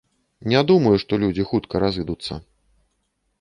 [0.53, 2.41] Не думаю, што людзі хутка разыдуцца.